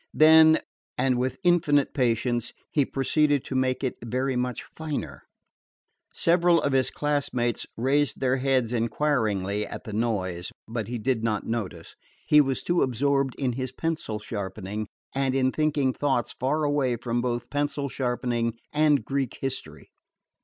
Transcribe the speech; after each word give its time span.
Then, 0.15 0.57
and 0.97 1.15
with 1.19 1.37
infinite 1.43 1.93
patience, 1.93 2.53
he 2.71 2.87
proceeded 2.87 3.43
to 3.43 3.53
make 3.53 3.83
it 3.83 3.97
very 4.03 4.35
much 4.35 4.63
finer. 4.63 5.21
Several 6.11 6.59
of 6.59 6.73
his 6.73 6.89
classmates 6.89 7.67
raised 7.77 8.19
their 8.19 8.37
heads 8.37 8.73
inquiringly 8.73 9.63
at 9.67 9.83
the 9.83 9.93
noise. 9.93 10.51
But 10.67 10.87
he 10.87 10.97
did 10.97 11.23
not 11.23 11.45
notice. 11.45 11.95
He 12.25 12.41
was 12.41 12.63
too 12.63 12.81
absorbed 12.81 13.35
in 13.35 13.53
his 13.53 13.71
pencil 13.71 14.17
sharpening 14.17 14.87
and 15.13 15.35
in 15.35 15.51
thinking 15.51 15.93
thoughts 15.93 16.31
far 16.33 16.63
away 16.63 16.95
from 16.95 17.21
both 17.21 17.51
pencil 17.51 17.87
sharpening 17.87 18.57
and 18.73 19.05
Greek 19.05 19.37
history. 19.39 19.91